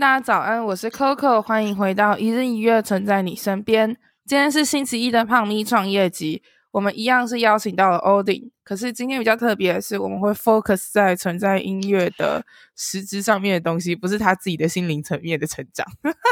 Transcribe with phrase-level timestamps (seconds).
[0.00, 3.94] 大家早安，我是 Coco，欢迎回到一日一月，存在你身边。
[4.24, 12.42] 今天是星期一的胖咪创业集，我们一样是邀请到了 Odin，可是今天比较特别的是，我们会 focus 在存在音乐的
[12.74, 15.86] 实质上面的东西，不是他自己的心灵层面的成长。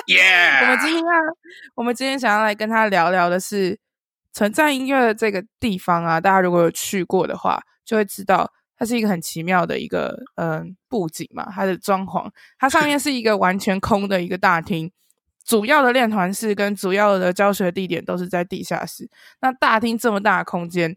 [0.06, 0.62] Yeah!
[0.64, 1.12] 我们今天要，
[1.74, 3.78] 我们今天想要来跟他聊聊的是
[4.32, 8.50] 存在音乐的这个地方啊，大家如果有去过的话，就会知道。
[8.78, 14.90] 它是一个很奇妙的一个嗯、呃、布景嘛，它的装潢，它上面是一个完全空的一个大厅，
[15.44, 19.10] 主要的练团室跟主要的教学地点都是在地下室。
[19.40, 20.96] 那大厅这么大的空间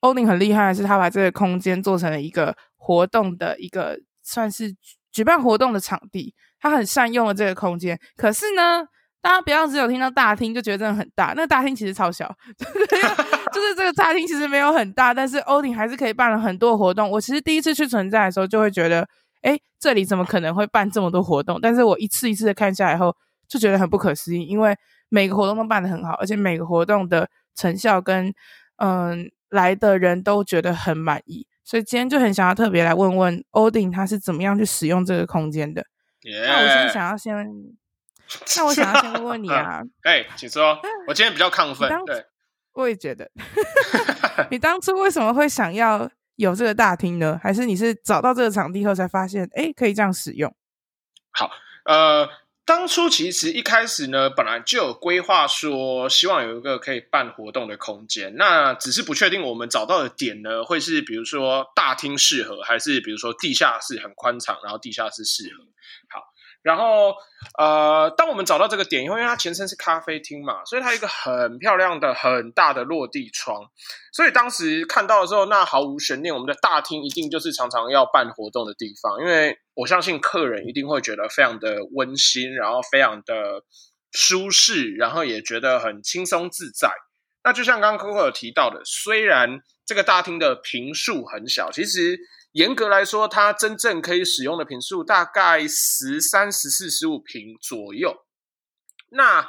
[0.00, 4.74] ，Odin 很厉害的是，他把这个空间做成了一个活动的一个算是
[5.12, 7.98] 举办活动的场地，他很善用了这个空间。
[8.16, 8.86] 可是呢，
[9.24, 12.30] 大家不要只有听到大厅就觉得真的很大，那个大厅其实超小。
[12.58, 17.10] 就是这个大厅其实没有很大，但是 o 顶还是可以办了很多活动。
[17.10, 19.08] 我其实第一次去存在的时候，就会觉得，
[19.40, 21.58] 哎，这里怎么可能会办这么多活动？
[21.58, 23.16] 但是我一次一次的看下来后，
[23.48, 24.76] 就觉得很不可思议，因为
[25.08, 28.30] 每个活动都办得很好，而且每个活动的成效跟
[28.76, 31.46] 嗯来的人都觉得很满意。
[31.64, 35.82] 所以今天就很想要特别来问问 o 顶他是怎么样去使用这个空间的
[36.22, 37.34] 那我先想要先，
[38.56, 42.24] 那我想要先问问你 啊，哎，请说， 我今天比较亢奋，对。
[42.72, 43.30] 我也觉得，
[44.50, 47.38] 你当初为什么会想要有这个大厅呢？
[47.40, 50.52] 还是你是找到这个场地后才发现，哎，可以这样使用？
[51.30, 51.52] 好，
[51.84, 52.28] 呃，
[52.64, 58.34] 当初其实一开始呢，本来就有规划说，希望有一个可以办活动的空间。
[58.34, 65.62] 那只是不确定我们找到的点呢，会是比如说大厅适合，还是比如说地下室很宽敞，然后地下室适合？
[66.08, 66.33] 好。
[66.64, 67.14] 然后，
[67.58, 73.70] 呃，当我们找到这个点以后，因为它前身是咖啡厅嘛，所以它一个很漂亮的、很大的落地窗。
[74.14, 83.62] 所以当时看到的时候，那毫无悬念，我们的大厅一定就是常常要办活动的地方，因为我相信客人一定会觉得非常的温馨，然后非常的
[84.10, 86.90] 舒适，然后也觉得很轻松自在。
[87.44, 92.18] 那就像刚刚 Coco 有提到的，虽然这个大厅的坪数很小，其实。
[92.54, 98.14] 严格来说，它真正可以使用的坪数大概十三、十四、十五坪左右。
[99.10, 99.48] 那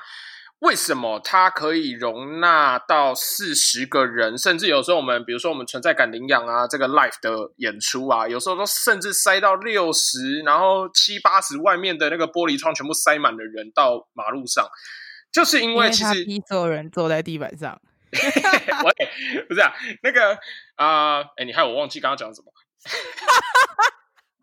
[0.59, 4.35] 为什么它可以容纳到四十个人？
[4.35, 14.67] 甚至有时候我们，比如说我们存在感领养啊，这个 live 的演出啊，有时候都甚至塞到六十，然后七八十，外面的那个玻璃窗全部塞满了人到马路上，
[15.31, 17.79] 就是因为其实逼所有人坐在地板上。
[18.11, 20.35] 喂，不是啊，那个
[20.75, 22.51] 啊，哎、呃，你害我忘记刚刚讲什么。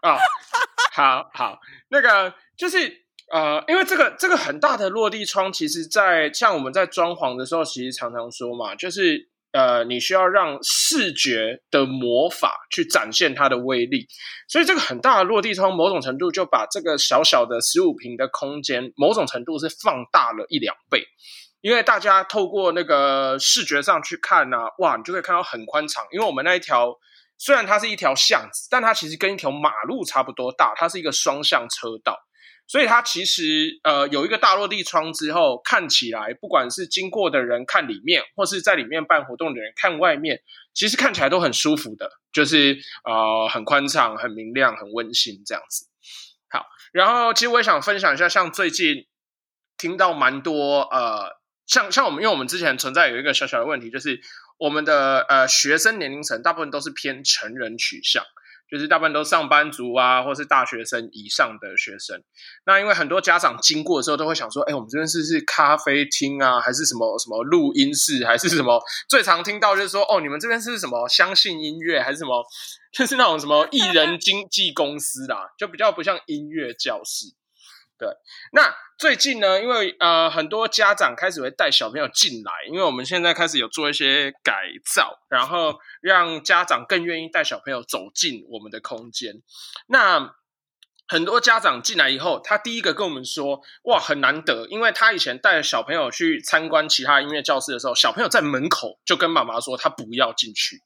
[0.01, 0.19] 啊、
[0.93, 1.61] 好好，
[1.91, 14.09] 那个就是呃，因为这个这个很大的落地窗，其实在，像我们在装潢的时候，其实常常说嘛，就是呃，你需要让视觉的魔法去展现它的威力，
[14.49, 21.07] 所以这个很大的落地窗，某种程度就把这个小小的十五平的空间，某种程度是放大了一两倍，
[21.61, 26.99] 因为大家透过那个视觉上去看呢、哇，你就可以看到很宽敞，因为我们那一条。
[27.43, 30.75] 虽然它是一条巷子，但它其实跟一条马路差不多大。
[30.77, 32.17] 它是一个双向车道，
[32.69, 40.41] 所以它其实呃有一个大落地窗之后，看起来不管是经过的人看里面，或是在里面办活动的人看外面，
[40.73, 45.89] 其实看起来都很舒服的，就是呃很宽敞、很明亮、很温馨这样子。
[46.49, 49.09] 好，然后其实我也想分享一下，像最近
[49.77, 54.21] 听到蛮多呃，像像我们，因为我们之前存在有一个小小的问题，就是。
[54.63, 58.23] 我们的呃学生年龄层大部分都是偏成人取向，
[58.71, 62.23] 就是大部分都上班族啊，或是大学生以上的学生。
[62.65, 68.81] 那因为很多家长经过的时候都会想说，哎，我们这边是是咖啡厅啊，还是什么什么录音室，还是什么？
[69.09, 72.45] 最常听到就是说，哦，你们这边是什么相信音乐，还是什么？
[72.93, 77.27] 就是那种什么艺人经纪公司啦，就比较不像音乐教室。
[78.03, 78.09] 对，
[78.51, 89.35] 那最近呢，因为呃很多家长开始会带小朋友进来，因为我们现在开始有做一些改造，然后让家长更愿意带小朋友走进我们的空间。
[89.87, 90.35] 那
[91.07, 100.83] 很多家长进来以后，他第一个跟我们说：“哇，很难得，因为他以前带小朋友去参观其他音乐教室的时候，小朋友在门口就跟妈妈说他不要进去，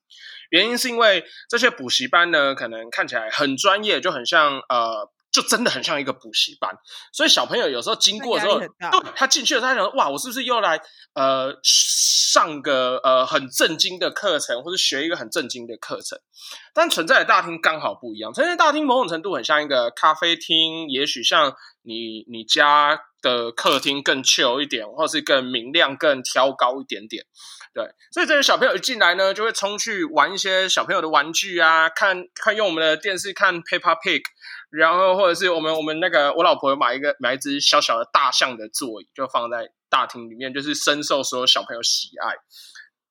[0.50, 6.74] 原因是因为这些补习班呢，可能看起来很专业，就很像呃。”就真的很像一个补习班，
[7.12, 8.58] 所以小朋友有时候经过的时候，
[9.14, 10.80] 他进去了，他想说：“哇，我是不是又来
[11.14, 16.18] 呃上个呃很正经的课程，或者学一个很正经的课程？”
[16.72, 27.26] 但存在的大厅刚好不一样，存在的大厅某种程度很像一个咖啡厅，也许像你你家的客厅更 chill 一点，或是更明亮、更挑高一点点。
[27.74, 34.22] 对，所以这些小朋友一进来呢，就会冲去玩一些小朋友的玩具啊，看看用我们的电视看 Peppa Pig。
[34.70, 42.34] 然后，或者是我们我们那个，我老婆买一个买一只小小的大象的座椅，就放在大厅里面，就是深受所有小朋友喜爱。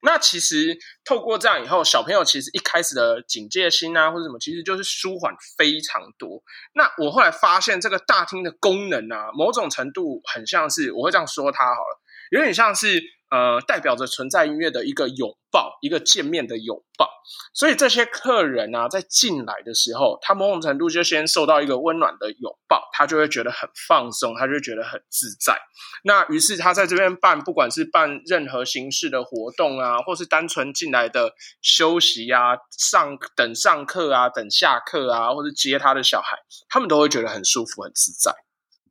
[0.02, 6.44] 那其实透过这样以后，小朋友其实一开始的警戒心啊，或者什么，其实就是舒缓非常多。
[6.76, 12.00] 那我后来发现，这个大厅的功能啊，某种程度很像是，我会这样说它好了，
[12.32, 13.16] 有点像是。
[13.32, 17.10] 呃，代表着存在音乐的一个拥抱，一个见面的拥抱。
[17.56, 25.60] 所以这些客人啊，在进来的时候，他某种程度就先受到一个温暖的拥抱，他就会觉得很放松，他就觉得很自在。
[26.04, 36.38] 那于是他在这边办，不管是办任何形式的活动啊，或是单纯进来的休息啊、上等上课啊、等下课啊，或是接他的小孩，
[36.70, 38.45] 他们都会觉得很舒服、很自在。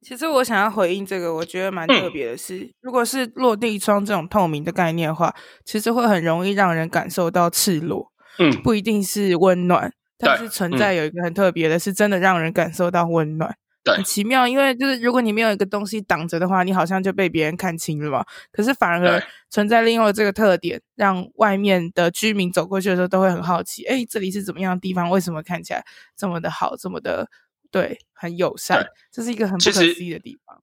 [0.04, 5.34] 其实我想要回应这个，我觉得蛮特别的是，嗯、如果是落地窗这种透明的概念的话，
[5.64, 14.46] 其实会很容易让人感受到赤裸，嗯，不一定是温暖，但是存在有一个很特别的是，真的让人感受到温暖，对，很奇妙。
[14.46, 18.22] 因为就是如果你没有一个东西挡着的话，你好像就被别人看清了嘛。
[18.52, 25.08] 可是反而存在另外这个特点，让外面的居民走过去的时候都会很好奇，哎，这里是怎么样的地方？
[25.08, 25.82] 为什么看起来
[26.14, 27.26] 这么的好，这么的？
[27.74, 30.62] 对，很友善，这是一个很不可思议的地方。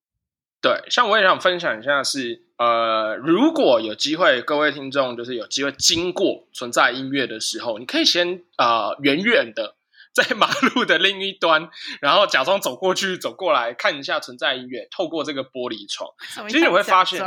[0.62, 9.75] 对，像我也想分享一下是，呃，如果有机会，各位听众就是有机会经过存在音乐的时候，你可以先呃远远的
[10.13, 11.68] 在马路的另一端，
[12.00, 16.10] 然后假装走过去，走过来看一下存在音乐，透过这个玻璃窗，
[16.48, 17.22] 其实你会发现，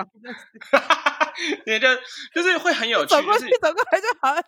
[1.67, 1.89] 你就
[2.35, 4.43] 就是会很有趣，走过去，就是、走过来就好了。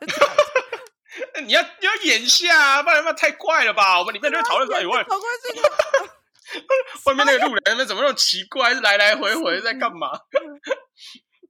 [1.47, 3.99] 你要你要演一下啊，不然不然太怪了吧？
[3.99, 6.61] 我们里面就会讨论说，哎外走过去，
[7.07, 8.75] 外面那个路人那怎么那么奇怪？
[8.75, 10.09] 是来来回回在干嘛？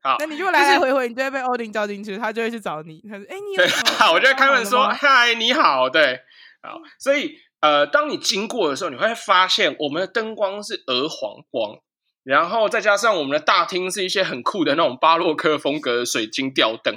[0.02, 3.02] 好，那你就来来回回，你就会被欧丁叫进去，他就会去找你。
[3.10, 3.66] 他说：“哎，你对
[3.98, 6.20] 好，我就会开门说：嗨，你好。”对，
[6.62, 6.80] 好。
[6.98, 11.80] 所以呃，当你经过的时候，你会发现我们的灯光是鹅黄光，
[12.22, 16.94] 然后再加上我们的大厅是一些很酷的那种巴洛克风格的水晶吊灯。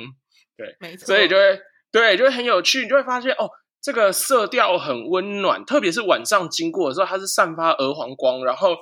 [0.55, 1.59] 对，没错，所以就会。
[1.91, 3.49] 对，就会很有趣，你就会发现哦，
[3.81, 8.77] 这个色调很温暖，特别是晚上经过的时候，它是散发鹅黄光，然后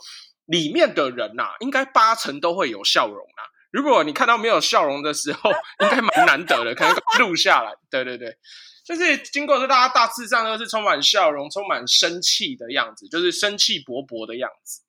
[0.46, 3.42] 里面的人呐、应该八成都会有笑容啊。
[3.72, 5.52] 如果你看到没有笑容的时候，
[5.82, 7.74] 应该蛮难得的，可能录下来。
[7.90, 8.38] 对对对，
[8.86, 14.82] 就是经过的，大家大致上都是充满笑容、充满生气的样子，就是生气勃勃的样子。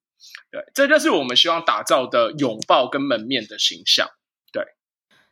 [0.50, 4.08] 对，这就是我们希望打造的拥抱跟门面的形象。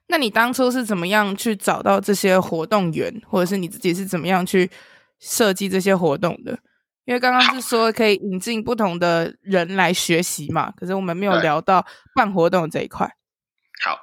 [0.09, 4.71] 那你当初是怎么样去找到这些活动员，或者是你自己是怎么样去
[5.19, 6.59] 设计这些活动的？
[7.05, 13.07] 因为刚刚是说可以引进不同的人来学习嘛，可是我们没有聊到办活动这一块。
[13.85, 13.99] 好，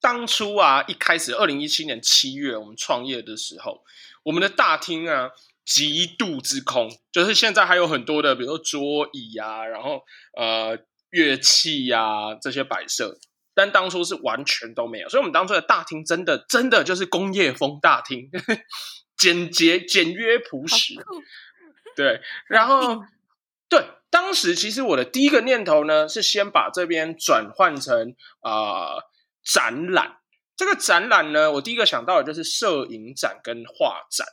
[0.00, 3.82] 当初啊，一开始二零一七年七月我们创业的时候，
[4.22, 5.30] 我们的大厅啊
[5.64, 10.02] 极度之空，就是现在还有很多的，比如说桌椅啊，然后
[10.36, 10.78] 呃
[11.10, 13.18] 乐器啊这些摆设。
[13.54, 18.28] 但当初是完全都没有，所以我们当初的大厅真的真的就是工业风大厅，
[19.16, 20.94] 简洁、简约、朴实。
[21.96, 23.04] 对，然后
[23.70, 29.02] 对，当时其实我的第一个念头呢，是先把这边转换成啊、呃、
[29.44, 30.16] 展览。
[30.56, 34.26] 这个展览呢，我第一个想到的就是摄影展跟画展。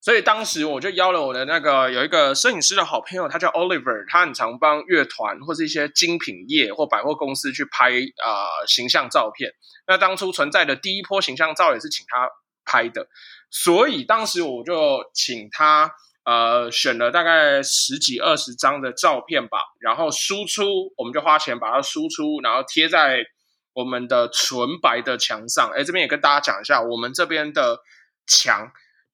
[0.00, 9.50] 所以当时我就邀了我的那个有一个摄影师的好朋友，他叫 Oliver，他很常帮乐团或是一些精品业或百货公司去拍啊、形象照片。
[9.88, 12.30] 那当初存在的第一波形象照也是请他
[12.64, 13.08] 拍的，
[13.50, 15.90] 所以当时我就请他
[16.24, 20.64] 呃选了大概十几二十张的照片吧，然后输出，
[20.96, 23.24] 我们就花钱把它输出，然后贴在
[23.72, 25.70] 我们的纯白的墙上。
[25.74, 27.80] 哎，这边也跟大家讲一下，我们这边的
[28.28, 28.70] 墙。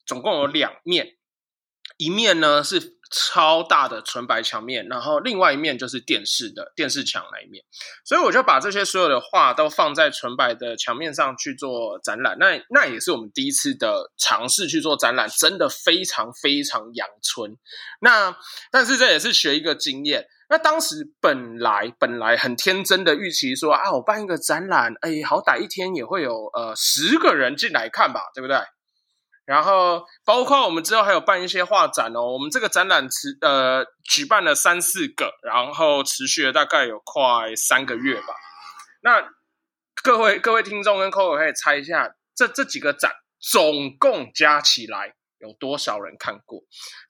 [0.07, 1.17] 总共有两面，
[1.97, 7.65] 一面呢是超大的纯白墙面，然后另外一面就是电视的电视墙那一面，
[8.05, 12.37] 所以我就把这些所有的画都放在纯白的墙面上去做展览。
[12.41, 17.57] 那那也是我们第一次的尝试去做展览，真的非常非常阳春。
[18.01, 18.37] 那
[18.73, 20.27] 但是这也是学一个经验。
[20.49, 28.59] 那当时本来本来很天真的预期说啊，我办一个展览，哎，好歹一天也会有呃十个人进来看吧，对不对？
[29.47, 32.33] 然后，包括我们之后还有办一些画展哦。
[32.33, 38.35] 我们这个展览持呃举办了三四个，然后持续了大概有快三个月吧。
[39.03, 39.23] 那
[40.03, 46.63] 各位各位听众跟 c o 可以猜一下，这这几个展总共加起来有多少人看过？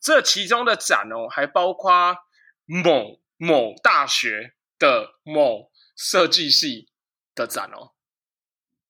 [0.02, 2.16] 这其中的展哦，还包括
[2.64, 6.90] 某某大学的某设计系
[7.32, 7.92] 的展哦，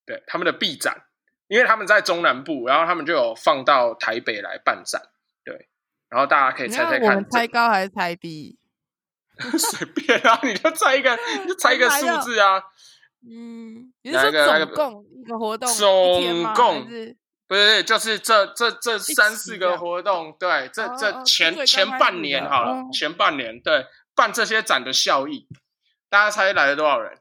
[0.06, 1.02] 对，他们的毕展。
[1.48, 5.02] 因为他们在中南部，然后他们就有放到台北来办展，
[5.44, 5.68] 对，
[6.08, 8.58] 然后大家可以猜猜看，我们猜高还是猜低？
[9.58, 12.62] 随便啊，你就猜一个，你就猜一个 数字啊。
[13.28, 15.68] 嗯，你是说总共一个活动？
[15.74, 16.86] 总共
[17.46, 25.46] 不是，就是这这这三四个活动，对，这这前前半年好了，前半年对办这些展的效益，
[26.08, 27.18] 大家猜来了多少人？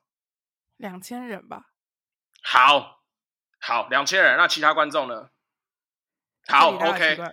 [0.78, 1.64] 两千人吧。
[2.42, 3.03] 好。
[3.66, 4.36] 好，两千人。
[4.38, 5.30] 那其他观众呢？
[6.48, 7.16] 好，OK。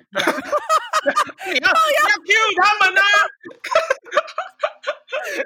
[1.42, 3.00] 你要你 要 cue 他们呢？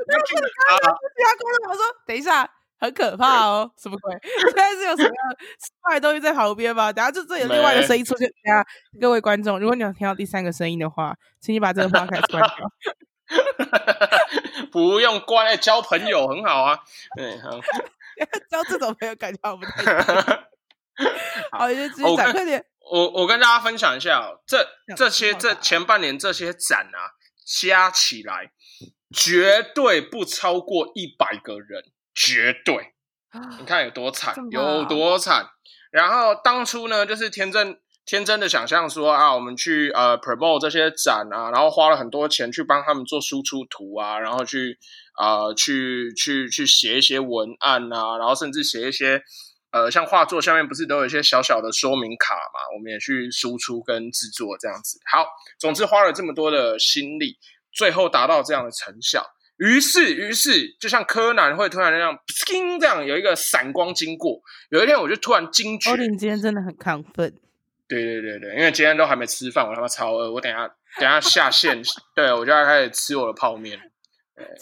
[0.08, 0.94] 要 cue 他们。
[1.16, 2.46] 其他观众我说：“等一下，
[2.78, 4.12] 很可怕哦，什么鬼？
[4.22, 5.10] 现在是有什么
[5.80, 6.92] 怪东西在旁边吗？
[6.92, 8.28] 等下就这有另外的声音出现。
[8.28, 8.66] 等下，
[9.00, 12.70] 各位观众，如果你有听到第三个声音的话，请你把这个 podcast 关掉。
[14.70, 16.80] 不用关，交朋友很好啊。
[17.16, 17.52] 对，好。
[18.50, 20.44] 交这种朋友感觉好不太。
[21.50, 22.64] 好，就继续讲快点。
[22.92, 28.52] 我我跟大家分享一下哦，这这些这前半年这些展啊，加起来
[29.10, 31.82] 绝对不超过一百个人，
[32.14, 32.92] 绝对。
[33.58, 35.48] 你看有多惨，有多惨。
[35.90, 44.78] 然后当初呢，就是天真天真的想象说啊，我们去呃 promote 这些展啊，然后花了很多钱去帮他们做输出图啊，然后去
[45.14, 49.22] 啊、呃、去去去写一些文案啊，然后甚至写一些。
[49.74, 52.60] 呃，像画作下面不是都有一些小小的说明卡嘛？
[52.76, 55.00] 我们也去输出跟制作这样子。
[55.10, 55.26] 好，
[55.58, 57.36] 总之花了这么多的心力，
[57.72, 59.26] 最后达到这样的成效。
[59.56, 62.16] 于是，于是就像柯南会突然这样，
[62.46, 64.40] 砰，这样有一个闪光经过。
[64.70, 67.34] 有一天，我就突然惊觉，欧林今天真的很亢奋。
[67.88, 70.30] 对对对对，因为今天都还没吃饭，我他妈超饿。
[70.30, 70.68] 我等一下
[71.00, 71.82] 等一下下线，
[72.14, 73.78] 对我就要开始吃我的泡面。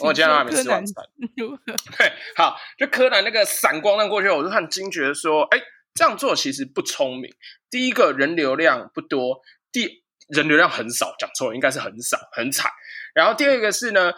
[0.01, 1.05] 我今天还没吃晚餐。
[1.99, 5.59] 对，好，就柯南那个闪光弹过去，我就很惊觉说，哎，
[5.95, 7.35] 这样做其实不聪明。
[7.71, 12.71] 第一个人流量不多，第人流量很少，讲错了，应该是很少，很惨。
[13.15, 14.13] 然后第二个是呢，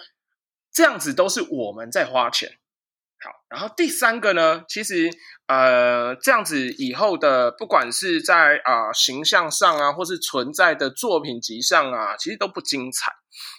[0.72, 2.58] 这样子都是我们在花钱。
[3.20, 5.08] 好，然后第三个呢，其实
[5.46, 13.12] 呃，这样子以后的，不管是在啊、形象上啊，或是存在的作品集上啊，其实都不精彩。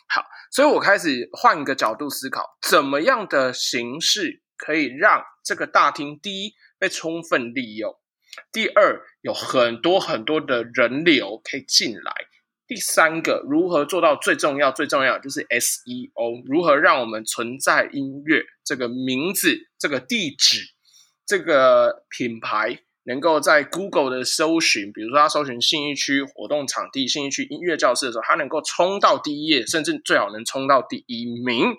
[0.07, 7.93] 好，所以我开始换一个角度思考，怎么样的形式可以让这个大厅第一被充分利用，
[8.51, 12.11] 第二有很多很多的人流可以进来。
[12.67, 14.71] 第三个，如何做到最重要？
[14.71, 20.61] 最重要就是 SEO，如何让我们存在音乐这个名字、这个地址、
[21.25, 31.75] 这个品牌，能够在 Google 的搜寻，比如说他搜寻信义区活动场地、信义区音乐教室的时候，他能够冲到第一页，甚至最好能冲到第一名。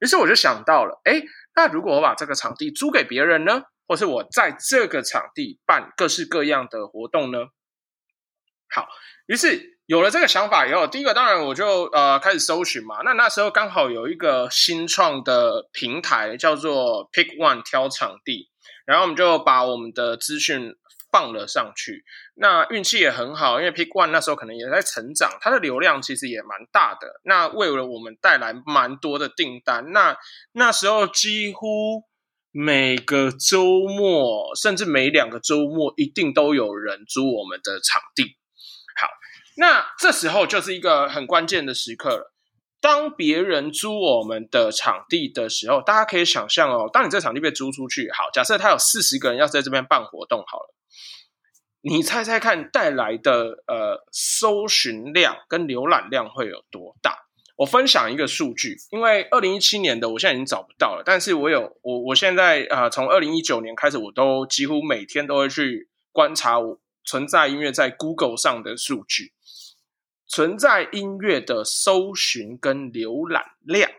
[0.00, 3.64] 于是我就想到了，诶，那如果我把这个场地租给别人呢？
[3.86, 7.48] 或是我在这个场地办各式各样的活动呢？
[8.68, 8.86] 好，
[9.26, 9.78] 于是。
[9.90, 13.00] 有了这个想法以后，第一个当然我就呃开始搜寻嘛。
[13.04, 18.49] 那那时候刚好有一个新创的平台叫做 Pick One 挑场地，
[18.90, 20.74] 然后我们就把我们的资讯
[21.12, 22.04] 放了上去。
[22.34, 27.20] 那运气也很好，因为 Pick One 那时候可能也在成长，它的流量其实也蛮大的。
[27.22, 30.16] 那为了我们带来蛮多的订单，那
[30.52, 32.04] 那时候几乎
[32.50, 38.36] 每个周末，甚至每两个周末，一定都有人租我们的场地。
[39.00, 39.06] 好
[39.56, 42.32] 那这时候就是一个很关键的时刻了。
[42.80, 50.74] 当别人租我们的场地的时候，大家可以想象哦，当你这场地被租出去，好，假设他有四十个人要在这边办活动，好了，
[51.82, 57.26] 你猜猜看带来的呃搜寻量跟浏览量会有多大？
[57.56, 69.34] 我分享一个数据，因为二零一七年的我现在已经找不到了，但是我有我我现在呃从二零一九年开始，我都几乎每天都会去观察我存在音乐在 Google 上的数据。
[70.30, 73.90] 存在音乐的搜寻跟浏览量，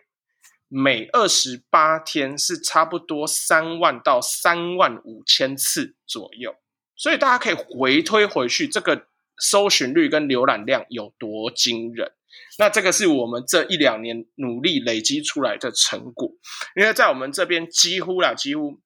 [0.69, 6.55] 每二十八天是差不多三万到三万五千次左右，
[6.95, 9.07] 所以大家可以回推回去，这个
[9.37, 12.13] 搜寻率跟浏览量有多惊人。
[12.57, 16.31] 那这个是我们这一两年努力累积出来的成果，
[16.77, 18.79] 因为在我们这边几乎啦，几乎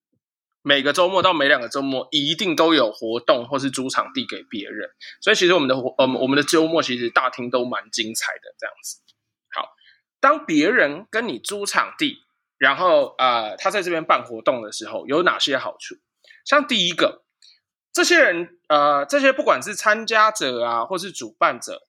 [0.68, 4.90] 每个周末到每两个周末一定都有活动或是租场地给别人，
[5.22, 9.00] 所以其实我们的活呃我们的周末其实大厅都蛮精彩的这样子。
[9.54, 9.76] 好，
[10.20, 12.18] 当别人跟你租场地，
[12.58, 15.98] 然后呃他在这边办活动的时候，有哪些好处？
[16.44, 17.22] 像第一个，
[17.94, 21.84] 这些人呃这些不管是参加者啊，或是主办者。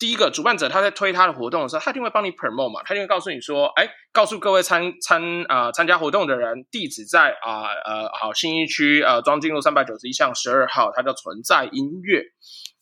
[0.00, 12.22] 第一个主办者他在推他的活动的时候，他一定会帮你 promote 嘛，他一定会告诉你说，哎，告诉各位参参啊、呃、参加活动的人，地址在啊呃，呃好信义区呃庄敬路三百九十一巷十二号，它叫存在音乐。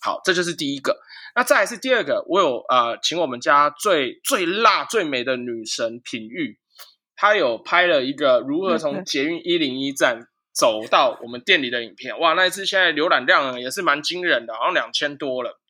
[0.01, 0.97] 好，这就是第一个。
[1.35, 6.57] 那再来是第二个，我有呃请我们家最最辣最美的女神品玉，
[7.17, 10.21] 她有拍了一个如何从 捷运一零一站
[10.55, 12.17] 走到我们店里的影片。
[12.21, 15.68] 哇，那一次现在浏览量也是蛮惊人的，好像两千多了，对。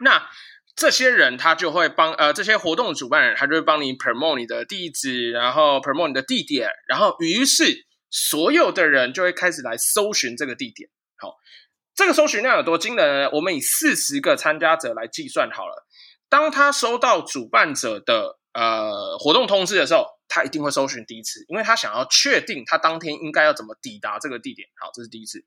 [0.00, 0.28] 那
[0.74, 10.90] 这些人他就会帮呃这些活动的主办人，他就会帮你 promote 你的地址，然后 promote 你的地点，然后于是所有的人就会开始来搜寻这个地点。
[11.16, 11.36] 好，
[11.94, 13.30] 这个搜寻量有多惊人呢？
[13.32, 15.86] 我们以四十个参加者来计算好了。
[16.28, 24.68] 当他收到主办者的呃活动通知的时候，他一定会搜寻第一次，因为他想要确定他当天应该要怎么抵达这个地点。
[24.78, 25.44] 好，这是第一次。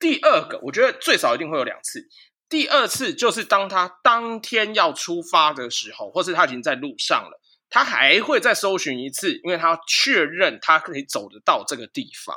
[0.00, 2.08] 第二个，我觉得最少一定会有两次。
[2.48, 12.36] 第二次就是当他当天要出发的时候，或是他已经在路上了，他还会再搜寻一次，因为他确认他可以走得到这个地方。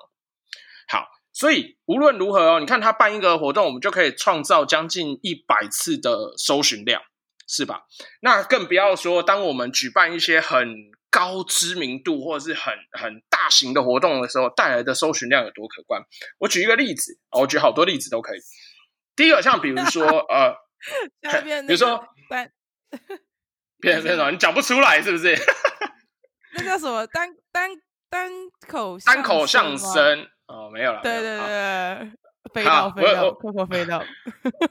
[0.87, 7.01] 好，所以无论如何哦，你看他办一个活动，我们就可以创造将近一百次的搜寻量，
[7.47, 7.83] 是吧？
[8.21, 10.75] 那更不要说当我们举办一些很
[11.11, 16.01] 高知名度或者是很很大型的活动的时候，带来的搜寻量有多可观。
[16.39, 18.39] 我举一个例子，我举好多例子都可以。
[19.19, 20.55] 第一个，像比如说， 呃，
[21.67, 22.49] 比如说，单，
[23.81, 24.31] 变变什么？
[24.31, 25.35] 你讲不出来是不是？
[26.55, 27.05] 那叫什么？
[27.07, 27.69] 单单
[28.09, 28.31] 单
[28.65, 31.01] 口单口相声哦，没有了。
[31.03, 32.11] 对对对，
[32.53, 32.89] 飞到
[33.69, 34.05] 飞到。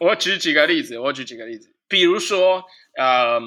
[0.00, 2.64] 我举几个例子，我举几个例子，比如说，
[2.96, 3.38] 呃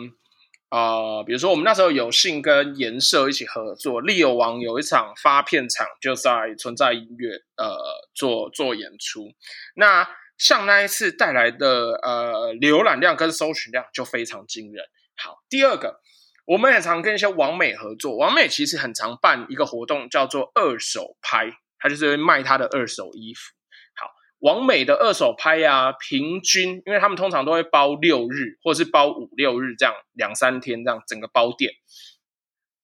[0.70, 7.76] 呃，比如说我们那时候有幸跟颜社一起合作，利友王有一场发片场，就在存在音乐，呃，
[8.14, 9.32] 做做演出，
[9.74, 10.08] 那。
[10.42, 14.84] 像那一次带来的呃浏览量跟搜寻量就非常惊人。
[15.16, 16.02] 好，第二个，
[16.48, 23.54] 我们也常跟一些网美合作，网美其实很常办一个活动叫做二手拍，他就是卖他的二手衣服。
[23.94, 31.74] 好，网美的二手拍啊，平均，因为他们通常都会包六日或是包五六日这样两三天这样整个包店。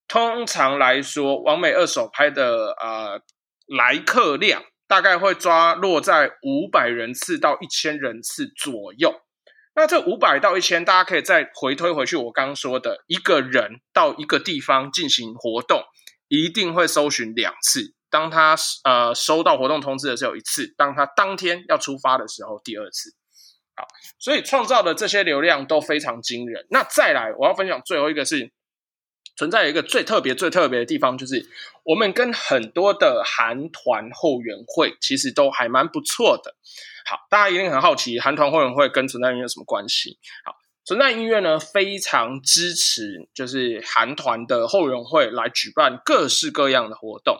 [0.07, 3.19] 通常来说，网美二手拍的呃
[3.65, 4.63] 来客量。
[4.87, 9.21] 大概会抓落在五百人次到一千人次左右。
[9.75, 12.15] 那这五百到一千，大家可以再回推回去。
[12.15, 15.83] 我刚刚说的一个人到一个地方进行活动，
[16.27, 17.93] 一定会搜寻两次。
[18.09, 23.11] 当他呃收到活动通知的时候一次，当他当天要出发的时候第二次。
[23.75, 23.85] 好，
[24.17, 26.65] 所以创造的这些流量都非常惊人。
[26.69, 28.51] 那再来，我要分享最后一个是。
[29.37, 31.47] 存在一个最特别、最特别的地方，就是
[31.83, 36.55] 我们跟很多的韩团后援会其实都还蛮不错的。
[37.05, 40.17] 好，大家一定很好奇，韩团后援会跟存在音乐有什么关系？
[40.43, 47.37] 好，存在音乐呢非常支持，就是韩团的后援会来举办各式各样的活动。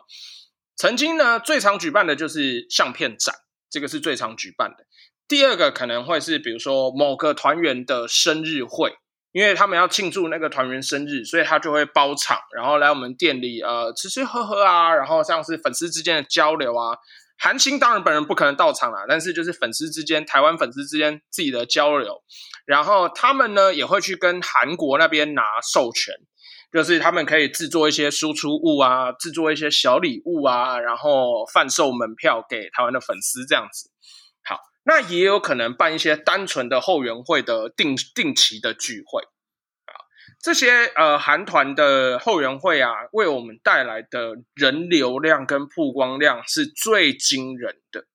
[0.75, 3.33] 曾经呢，最常举办的就是相片展，
[3.71, 4.85] 这个是最常举办的。
[5.27, 8.97] 第二个可能会是，比如说某个团员的生日会。
[9.31, 16.97] 因为他们要庆祝那个团员生日，所以他就会包场，然后来我们店里呃吃吃喝喝啊，然后像是粉丝之间的交流啊。
[17.39, 22.23] 韩星当然本人不可能到场啦，但是就是粉丝之间，台湾粉丝之间自己的交流，
[22.65, 26.15] 然后他们呢也会去跟韩国那边拿授权，
[26.73, 33.91] 就是他们可以制作一些输出物啊，制作一些小礼物啊，然后贩售门票给台湾的粉丝这样子。
[34.87, 39.91] 那也有可能办一些单纯的后援会的定定期的聚会啊，
[40.41, 48.05] 这些呃韩团的后援会啊，为我们带来的人流量跟曝光量是最惊人的。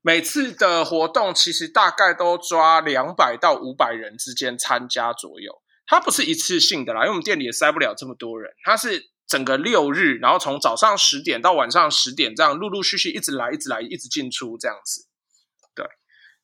[0.00, 15.08] 每次的活动其实大概都抓两百到五百人之间参加左右，它不是一次性的啦，因为我们店里也塞不了这么多人，它是整个六日，然后从早上十点到晚上十点这样陆陆续续一直来，一直来，一直进出这样子。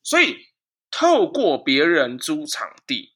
[0.09, 0.47] 所以，
[0.89, 3.13] 透过别人租场地，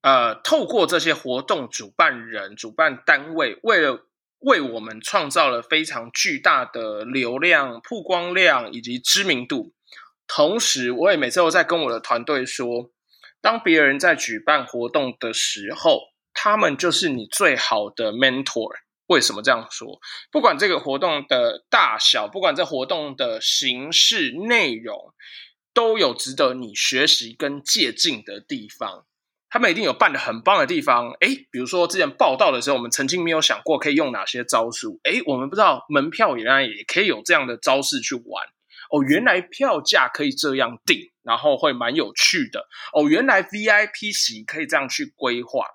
[0.00, 4.08] 呃，透过这些活动主办人、主办单位，为了
[4.40, 9.72] 为我们创造了非常巨大的流量、曝光量以及知名度。
[10.26, 12.90] 同时，我也每次都在跟我的团队说，
[13.40, 18.80] 当别人在举办活动的时候，他们就是你最好的 mentor。
[19.08, 20.00] 为什么这样说？
[20.30, 25.12] 不管这个活动的大小，不管这活动的形式、内容，
[25.74, 29.06] 都有值得你学习跟借鉴的地方。
[29.48, 38.46] 他们一定有办得很棒的地方，诶，比如说之前报道的时候，我们曾经没有想过可以用哪些招数，诶，我们不知道门票原来也可以有这样的招式去玩，
[38.90, 45.66] 哦，原来票价可以这样定，然后会蛮有趣的，哦，原来 VIP 席可以这样去规划。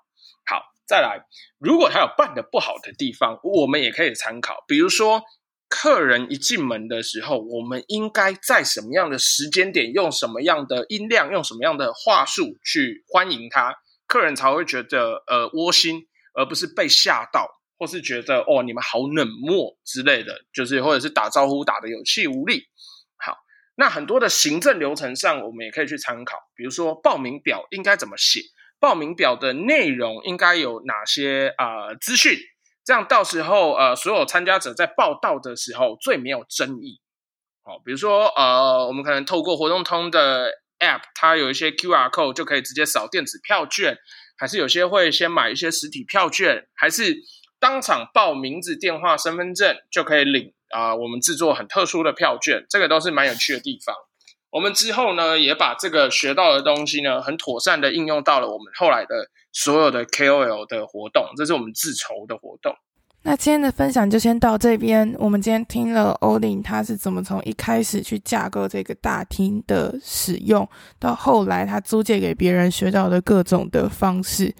[0.43, 1.27] 好，再来，
[1.59, 5.21] 如果他有办得不好的地方，我们也可以参考，比如说。
[5.69, 13.75] 客人一进门的时候，我们应该在什么样的时间点，用什么样的音量，用什么样的话术去欢迎他，
[14.07, 22.63] 客人才会觉得呃窝心，而不是被吓到，或是觉得哦你们好冷漠之类的，就是或者是打招呼打得有气无力。
[23.17, 23.35] 好，
[23.75, 28.39] 那很多的行政流程上，我们也可以去参考，比如说报名表应该怎么写，
[28.79, 32.37] 报名表的内容应该有哪些啊、呃、资讯。
[32.87, 37.01] 这样到时候，呃，所有参加者在报到的时候最没有争议。
[37.61, 43.97] 好，比如说，呃，我们可能透过活动通的 App，它有一些 QR code 就可以直接扫电子票券，
[44.37, 47.17] 还是有些会先买一些实体票券，还是
[47.59, 53.93] 当场报名字、电话、身份证就可以领啊、我们制作很特殊的票券，这个都是蛮有趣的地方。
[54.49, 62.71] 我们之后呢，也把这个学到的东西呢，很妥善的应用到了我们后来的所有的 KOL 的活动，这是我们自筹的活动。
[63.23, 65.15] 那今天的分享就先到这边。
[65.17, 74.53] 我们今天听了欧林他是怎么从一开始去架构这个大厅的使用，到后来他租借给别人学到的各种的方式。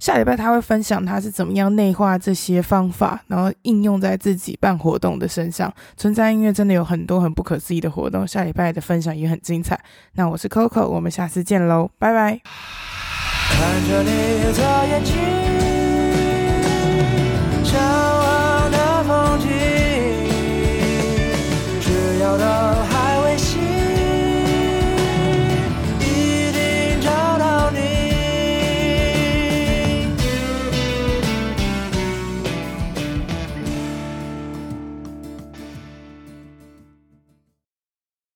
[0.00, 5.72] 下礼拜他会分享他是怎么样内化这些方法，然后应用在自己办活动的身上。
[5.96, 9.80] 存在音乐真的有很多很不可思议的活动，下礼拜的分享也很精彩。
[10.14, 13.11] 那我是 Coco，我们下次见喽，拜拜。
[13.52, 15.31] 看着你的眼睛